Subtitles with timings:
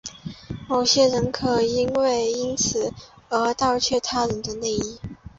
[0.67, 2.91] 某些人可能会因此
[3.29, 4.99] 而窃盗他人的内衣。